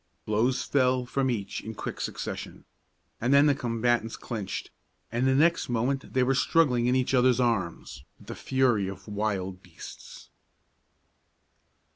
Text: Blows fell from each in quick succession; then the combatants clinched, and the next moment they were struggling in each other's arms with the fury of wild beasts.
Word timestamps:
Blows 0.25 0.63
fell 0.63 1.05
from 1.05 1.29
each 1.29 1.61
in 1.63 1.75
quick 1.75 2.01
succession; 2.01 2.65
then 3.19 3.45
the 3.45 3.53
combatants 3.53 4.17
clinched, 4.17 4.71
and 5.11 5.27
the 5.27 5.35
next 5.35 5.69
moment 5.69 6.13
they 6.15 6.23
were 6.23 6.33
struggling 6.33 6.87
in 6.87 6.95
each 6.95 7.13
other's 7.13 7.39
arms 7.39 8.03
with 8.17 8.25
the 8.27 8.35
fury 8.35 8.87
of 8.87 9.07
wild 9.07 9.61
beasts. 9.61 10.31